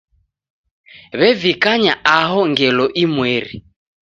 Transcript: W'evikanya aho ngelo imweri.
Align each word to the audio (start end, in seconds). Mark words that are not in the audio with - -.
W'evikanya 1.19 1.93
aho 2.17 2.39
ngelo 2.51 2.85
imweri. 3.03 3.55